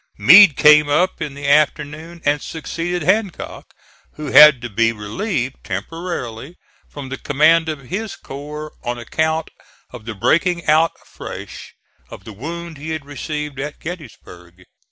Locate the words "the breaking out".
10.05-10.93